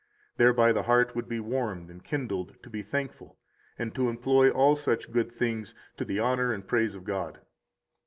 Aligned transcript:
Thereby 0.37 0.71
the 0.73 0.81
heart 0.81 1.13
would 1.13 1.27
be 1.29 1.39
warmed 1.39 1.91
and 1.91 2.03
kindled 2.03 2.57
to 2.63 2.71
be 2.71 2.81
thankful, 2.81 3.37
and 3.77 3.93
to 3.93 4.09
employ 4.09 4.49
all 4.49 4.75
such 4.75 5.11
good 5.11 5.31
things 5.31 5.75
to 5.97 6.03
the 6.03 6.17
honor 6.19 6.51
and 6.51 6.67
praise 6.67 6.95
of 6.95 7.03
God. 7.03 7.39